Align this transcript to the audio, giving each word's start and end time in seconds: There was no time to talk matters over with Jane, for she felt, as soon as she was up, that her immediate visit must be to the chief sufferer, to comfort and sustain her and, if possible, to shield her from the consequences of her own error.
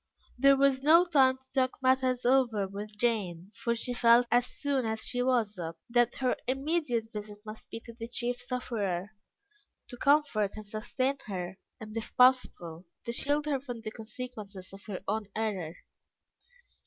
There 0.35 0.57
was 0.57 0.81
no 0.81 1.05
time 1.05 1.37
to 1.37 1.51
talk 1.51 1.77
matters 1.83 2.25
over 2.25 2.67
with 2.67 2.97
Jane, 2.97 3.51
for 3.53 3.75
she 3.75 3.93
felt, 3.93 4.25
as 4.31 4.47
soon 4.47 4.83
as 4.83 5.05
she 5.05 5.21
was 5.21 5.59
up, 5.59 5.77
that 5.91 6.15
her 6.15 6.35
immediate 6.47 7.13
visit 7.13 7.37
must 7.45 7.69
be 7.69 7.81
to 7.81 7.93
the 7.93 8.07
chief 8.07 8.41
sufferer, 8.41 9.11
to 9.89 9.97
comfort 9.97 10.55
and 10.57 10.65
sustain 10.65 11.19
her 11.27 11.59
and, 11.79 11.95
if 11.95 12.15
possible, 12.17 12.85
to 13.05 13.11
shield 13.11 13.45
her 13.45 13.59
from 13.61 13.81
the 13.81 13.91
consequences 13.91 14.73
of 14.73 14.81
her 14.87 15.01
own 15.07 15.25
error. 15.35 15.75